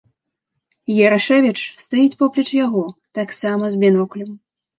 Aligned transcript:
Ярашэвіч 1.07 1.57
стаіць 1.85 2.17
поплеч 2.23 2.47
яго 2.65 2.83
таксама 3.19 3.63
з 3.77 3.85
біноклем. 3.87 4.35